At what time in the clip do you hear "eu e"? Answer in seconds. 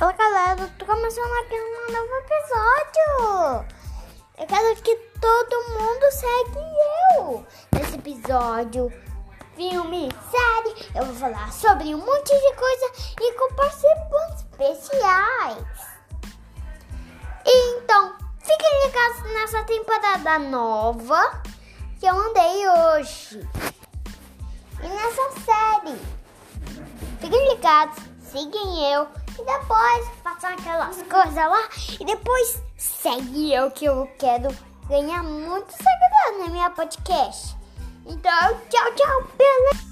28.94-29.44